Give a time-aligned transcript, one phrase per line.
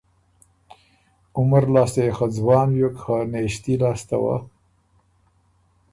[1.37, 4.35] عمر لاسته يې خه مېن ځوان بیوک خه نېݭتي لاسته وه